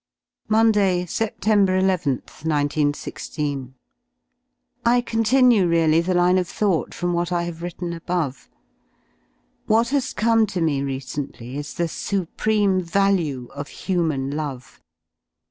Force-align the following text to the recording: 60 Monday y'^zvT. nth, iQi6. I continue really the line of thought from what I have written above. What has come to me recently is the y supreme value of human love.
60 0.45 0.51
Monday 0.51 1.05
y'^zvT. 1.05 1.67
nth, 1.69 2.41
iQi6. 2.43 3.71
I 4.83 4.99
continue 5.01 5.67
really 5.67 6.01
the 6.01 6.15
line 6.15 6.39
of 6.39 6.47
thought 6.47 6.95
from 6.95 7.13
what 7.13 7.31
I 7.31 7.43
have 7.43 7.61
written 7.61 7.93
above. 7.93 8.49
What 9.67 9.89
has 9.89 10.13
come 10.13 10.47
to 10.47 10.59
me 10.59 10.81
recently 10.81 11.55
is 11.55 11.75
the 11.75 11.83
y 11.83 11.87
supreme 11.87 12.81
value 12.81 13.47
of 13.53 13.67
human 13.67 14.31
love. 14.31 14.81